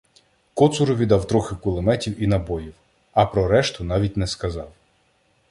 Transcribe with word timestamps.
Коцурові 0.53 1.05
дав 1.05 1.27
трохи 1.27 1.55
кулеметів 1.55 2.21
і 2.23 2.27
набоїв, 2.27 2.73
а 3.13 3.25
про 3.25 3.47
решту 3.47 3.83
навіть 3.83 4.17
не 4.17 4.27
сказав. 4.27 4.71